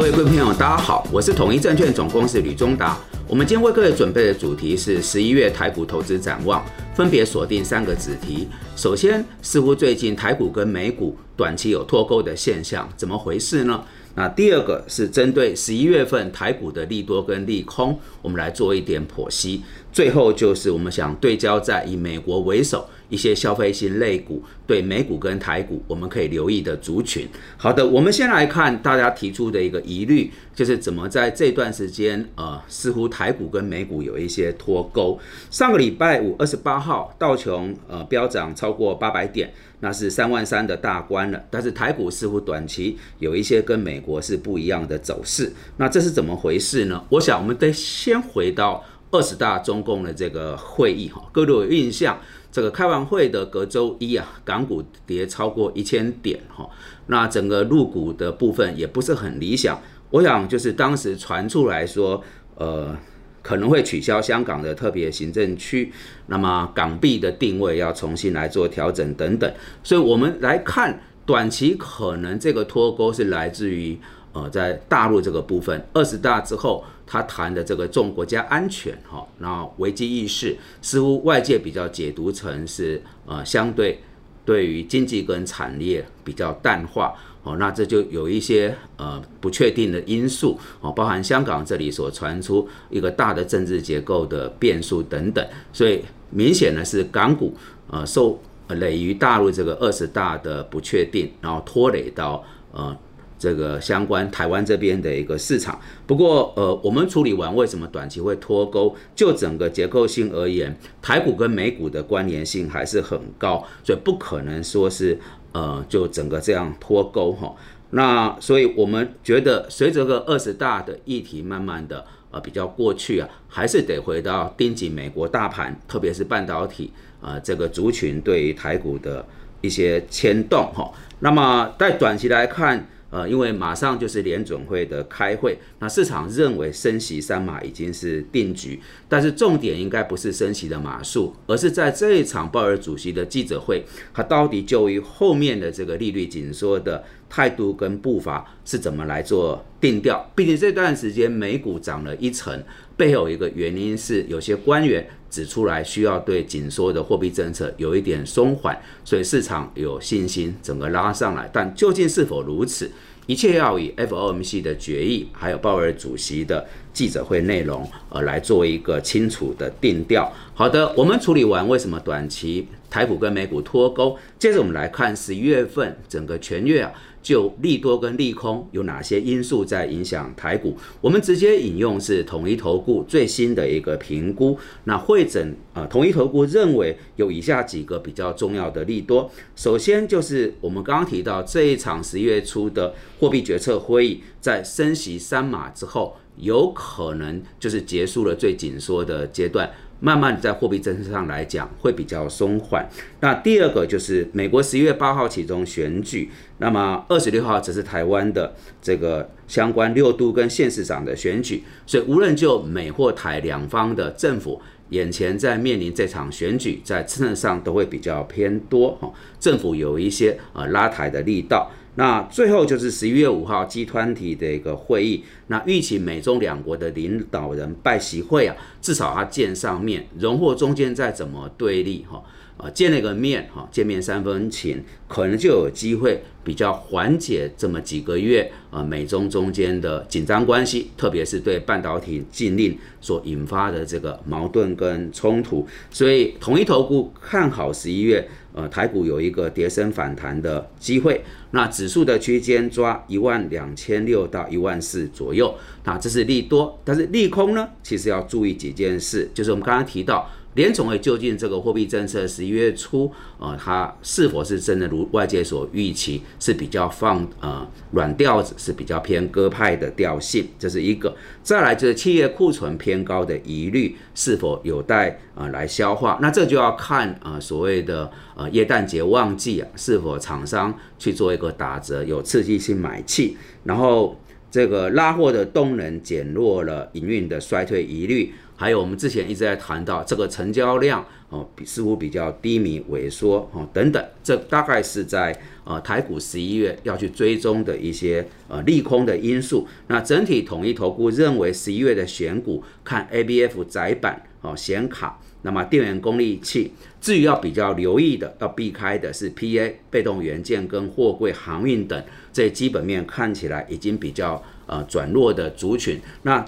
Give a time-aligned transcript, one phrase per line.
[0.00, 2.98] 各位贵朋友，大家好，我是统一证券总公司吕中达。
[3.28, 8.48] 我们今天为各位准备的主题是十一月台股投资展望，分别锁定三个子题。
[8.74, 13.84] 首先，似乎最近台股跟美股短期有脱钩的现象，怎么回事呢？
[14.14, 19.60] 那第二个是针对十一月份台股的利多跟利空，我们来做一点剖析。
[19.92, 27.28] 最后就是我们想对焦在以美国为首一些消费性类股，对美股跟台股我们可以留意的族群。
[27.58, 35.18] 好的，我们先来看大家提出的一个疑虑，就是怎么在这段时间，呃，似乎台股跟美股有一些脱钩。
[35.50, 41.44] 上个礼拜五二十八号，道琼呃飙涨超过八百点，那是三万三的大关了。
[41.50, 47.04] 但是台股似乎短期有一些跟美国是不一样的走势，那这是怎么回事呢？
[47.10, 48.82] 我想我们得先回到。
[49.12, 52.16] 二十大中共的这个会议哈，各位有印象，
[52.52, 56.68] 这个开完会的隔周一啊，港股跌超过一千点哈，
[57.06, 59.80] 那整个入股的部分也不是很理想。
[60.10, 62.22] 我想就是当时传出来说，
[62.56, 62.96] 呃，
[63.42, 65.92] 可能会取消香港的特别行政区，
[66.26, 73.98] 那么港币的定位要重新来做调整等等，所以我们来看短期可能这个脱钩是来自于。
[74.32, 84.00] 呃，在大陆这个部分，二十大之后，他谈的这个重国家安全，哈，然后危机意识，似乎外界比较解读成是呃，相对
[84.44, 97.52] 对于经济跟产业比较淡化，哦，那这就有一些呃不确定的因素，哦，包含香港这里所传出一个大的政治结构的变数等等，所以明显的是港股
[97.90, 102.96] 呃受累于大陆这个二十大的不确定，然后拖累到呃。
[103.40, 108.94] 这个相关台湾这边的一个市场，不过呃，我们处理完为什么短期会脱钩？
[109.16, 115.18] 就整个结构性而言，台股跟美股的关联性还是很高，所以不可能说是
[115.52, 117.54] 呃就整个这样脱钩哈。
[117.92, 126.92] 那所以我们觉得，随着个二十大的议题慢慢的呃比较过去啊，还是得回到盯紧美国大盘，特别是半导体
[127.22, 129.24] 啊这个族群对于台股的
[129.62, 130.92] 一些牵动哈。
[131.20, 132.86] 那么在短期来看。
[133.10, 143.82] 呃，因为马上就是联准会的开会，那市场认为升息三码已经是定局，但是重点应该不是升息的码数，而是在这一场鲍尔主席的记者会，
[144.14, 150.30] 他到底就于后面的这个利率紧缩的态度跟步伐是怎么来做定调？
[150.36, 152.62] 毕竟这段时间美股涨了一成，
[152.96, 155.06] 背后一个原因是有些官员。
[155.30, 161.48] 指出来需要对紧缩的货币政策有一点松缓，所以市场有信心整个拉上来。
[161.52, 162.90] 但究竟是否如此，
[163.26, 170.32] 一切要以 FOMC 的决议，还有鲍威尔主席的记者会内容，呃，来做一个清楚的定调。
[170.54, 176.92] 好的，我们处理完为什么短期台股跟美股脱钩，接着我们来看十一月份整个全月啊。
[177.22, 180.74] 就利多跟利空有哪些因素在影响台股？
[181.02, 184.58] 我们直接引用是统一投顾最新的一个评估。
[184.84, 189.30] 那会诊啊，统一投顾认为有以下几个比较重要的利多。
[189.54, 199.70] 首先就是我们刚刚提到这一场十一月初的货币决策会议，在升息三码之后，有可能就是结束了最紧缩的阶段。
[200.02, 202.88] 慢慢的在货币政策上来讲会比较松缓。
[203.20, 211.62] 那第二个就是美国十一月八号启动选举，那么二十六号则是台湾的这个相关六都跟县市长的选举。
[211.86, 219.12] 所以无论就美或台两方的政府，眼前在面临这场选举，在政策上都会比较偏多哈。
[219.38, 221.70] 政府有一些呃拉台的力道。
[221.96, 232.22] 那最后就是十一月五号集团体的一个会议，那预期美中两国的领导人拜席会啊，至少他见上面，荣获中间再怎么对立哈。
[232.60, 245.66] 啊，见了个面哈，见面三分情，可能就有机会比较缓解这么几个月啊美中中间的紧张关系，特别是对半导体禁令所引发的这个矛盾跟冲突。
[245.90, 251.24] 所以统一投顾看好十一月，呃，台股有一个跌升反弹的机会。
[251.52, 255.54] 那指数的区间抓一万两千六到一万四左右，
[255.84, 256.78] 那这是利多。
[256.84, 260.30] 但是利空呢，其实要注意几件事，就是我们刚刚提到。
[260.54, 271.14] 联总会究竟这个货币政策十一月初，呃，它是否是真的如外界所预期，是比较放呃软调子，是比较偏鸽派的调性，这是一个。
[271.42, 284.16] 再来就是企业库存偏高的疑虑是否有待啊来消化，那这就要看啊所谓的呃耶诞节旺季啊，是否厂商去做一个打折，有刺激性买气，然后。
[284.50, 299.68] 这个拉货的动能减弱了营运的衰退疑虑，还有我们之前一直在谈到这个成交量哦，似乎比较低迷萎缩哦等等，这大概是在呃台股十一月要去追踪的一些呃利空的因素。
[299.86, 305.20] 那整体统一投顾认为十一月的选股看 A B F 窄板哦显卡。
[305.42, 312.02] 那么电源功率器，至于要比较留意的、要避开的是 PA 被动元件跟货柜航运等
[312.32, 316.00] 这基本面看起来已经比较呃转弱的族群。
[316.22, 316.44] 那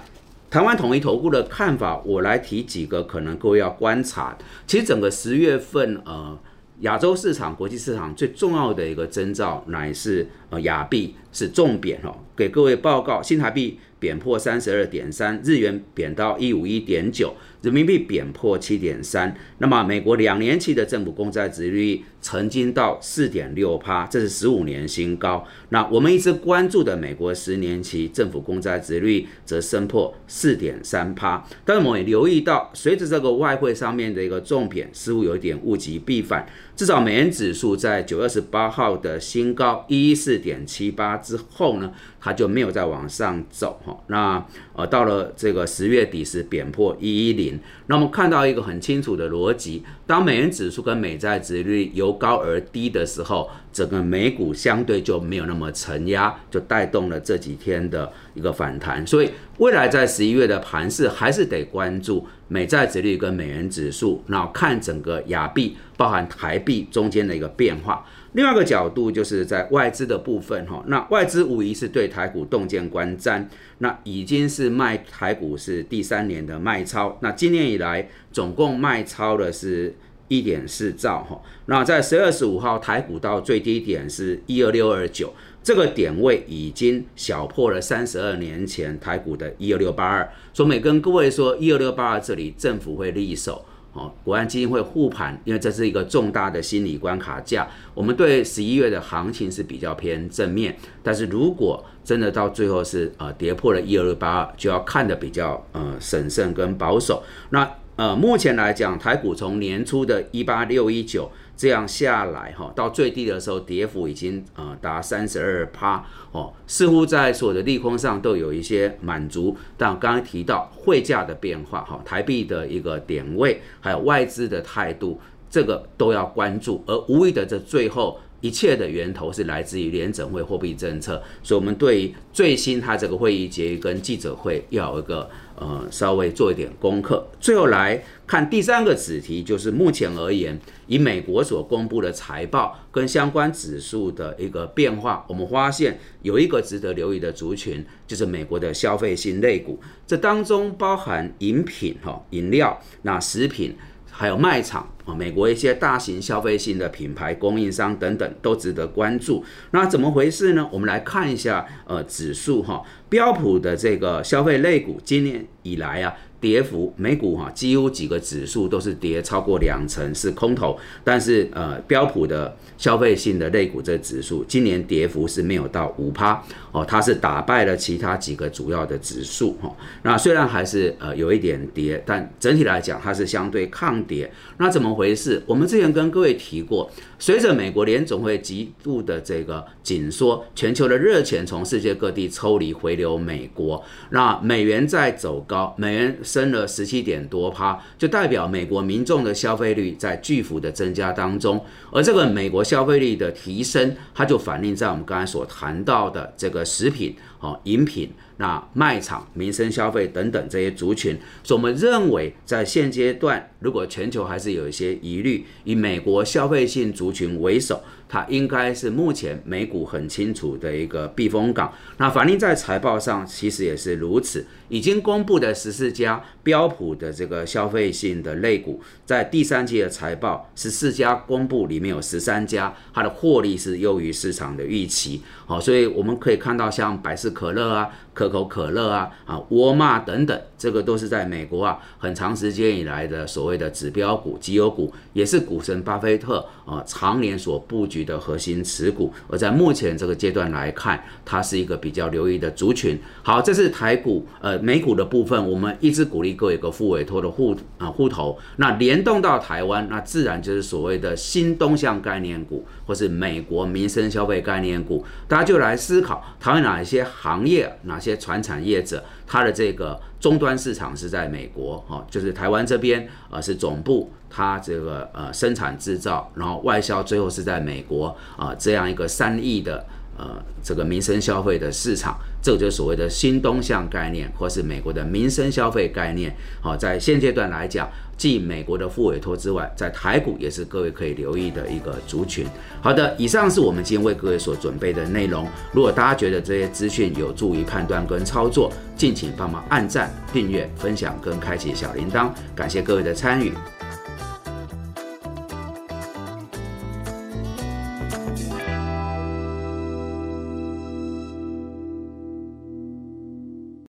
[0.49, 4.37] 台湾统一投顾的看法，我来提几个可能各位要观察。
[4.67, 6.37] 其实整个十月份呃
[6.81, 12.15] 亚洲市场、国际市场最重要的一个征兆，乃是呃亚币是重贬哦。
[12.35, 17.33] 给各位报告，新台币贬破三十二点三，日元贬到一五一点九。
[17.61, 25.47] 人民币贬破七点三，那么美国两年期的政府公债殖率曾经到四点六趴，这是十五年新高。
[25.69, 31.41] 那我们一直关注的美国十年期政府公债殖率则升破四点三趴。
[31.63, 36.45] 但是我们也留意到，随着这个外汇上面的一个重贬，似乎有一点物极必反。
[36.75, 43.97] 至少美元指数在九月十八号的新高一一四点七八之后呢，它就没有再往上走哈。
[44.07, 47.59] 那呃到了这个十月底时贬破一一零。
[47.87, 59.05] 那我们看到一个很清楚的逻辑：当美元指数跟美债值率由高而低的时候，整个美股相对就没有那么承压，就带动了这几天的一个反弹。
[59.07, 59.29] 所以
[59.59, 68.05] 未来在十一月的盘势，还是得关注美债值率跟美元指数，然后看整个亚币，包含台币中间的一个变化。
[68.33, 73.45] 另外一个角度就是在外资的部分哈，那外资无疑是对台股洞见观瞻，
[73.77, 79.95] 那已经是卖台股是第三年的卖超，那今年以来总共卖超的是
[80.27, 85.31] 一点四兆哈，那在十二十五号台股到最低点是一二六二九，
[85.61, 93.63] 这个点位已经小破了三十二年前台股的一二六八二，所以每跟各位说一二六八二这里政府会立守。
[93.93, 97.67] 哦，国安基金会护盘，因为这是一个重大的心理关卡价。
[97.93, 107.23] 我们对十一月的行情是比较偏正面，但是如果真的到最后是呃跌破了一二六八二，就要看的比较呃审慎跟保守。
[107.51, 111.31] 那呃目前来讲，台股从年初的一八六一九。
[111.55, 119.55] 这样下来哈，到最低的时候，跌幅已经呃达三十二趴哦，似乎在所有的利空上都有一些满足。
[119.77, 125.19] 但刚刚提到汇价的变化哈，台币的一个点位，还有外资的态度，
[125.49, 126.83] 这个都要关注。
[126.87, 135.29] 而无疑的，这最后一切的源头是来自于联整会货币政策，所以我们对于最新它这个会议结跟记者会要有一个。
[135.55, 153.75] 呃，稍微做一点功课，最后来看第三个子题，就是目前而言，以美国所公布的财报跟相关指数的一个变化，我们发现有一个值得留意的族群，就是美国的消费性类股，这当中包含饮品、哈饮料、那食品。
[154.15, 159.43] 还有卖场啊，美国一些大型消费性的品牌供应商等等都值得关注。
[159.71, 160.69] 那怎么回事呢？
[160.71, 166.13] 我们来看一下，呃，指数哈，标普的这个消费类股今年以来啊。
[166.43, 170.77] 跌幅，美股哈几乎几个指数都是跌超过两成，是空头。
[171.01, 176.43] 但是呃，标普的消费性的类股这指数今年跌幅是没有到五趴
[176.73, 179.73] 哦，它是打败了其他几个主要的指数哈。
[180.01, 184.29] 那虽然还是呃有一点跌，但整体来讲它是相对抗跌。
[184.57, 185.41] 那怎么回事？
[185.45, 196.17] 我们之前跟各位提过，随着美国联总会极度的这个紧缩，全球的热钱从世界各地抽离回流美国，那美元在走高，美元。
[196.33, 211.17] 升了十七点多趴，就代表美国民众的消费率在巨幅的增加当中，而这个美国消费率的提升，它就反映在我们刚才所谈到的这个食品、哦饮品、那卖场、民生消费等等这些族群。
[211.43, 217.81] 所以我们认为，在现阶段，如果全球还是有一些疑虑，以美国消费性族群为首。
[218.09, 221.73] 它应该是目前美股很清楚的一个避风港。
[221.97, 224.45] 那反映在财报上，其实也是如此。
[224.69, 235.23] 已经公布的十四家标普的这个消费性的类股，在第三季的财报，十四家公布里面有十三家，它的获利是优于市场的预期。
[235.47, 237.89] 好，所以我们可以看到，像百事可乐啊。
[238.23, 249.11] 可口可乐啊啊沃尔玛等等，这个都是在美国啊很长时间以来的所谓的指标股、绩优股，也是股神巴菲特啊常年所布局的核心持股。
[249.27, 252.97] 而在目前这个阶段来看，它是一个比较留意的族群。
[253.21, 279.85] 好，这是台股呃美股的部分，我们一直鼓励各位一个副委托的户啊户头，那联动到台湾，那自然就是所谓的新东向概念股，或是美国民生消费概念股，大家就来思考台湾哪一些行业、哪些传产业者，它的这个终端市场是在美国哈，就是台湾这边呃是总部，它这个呃生产制造，然后外销最后是在美国啊这样一个三亿的。
[280.15, 286.35] 呃，这个民生消费的市场，这就是所谓的新东向概念，或是美国的民生消费概念。
[286.61, 287.89] 好，在现阶段来讲，
[288.23, 292.47] 继美国的副委托之外，在台股也是各位可以留意的一个族群。
[292.81, 295.45] 好的，以上是我们今天为各位所准备的内容。
[295.73, 302.29] 如果大家觉得这些资讯有助于判断跟操作，敬请帮忙按赞、订阅、分享跟开启小铃铛。
[302.55, 303.51] 感谢各位的参与。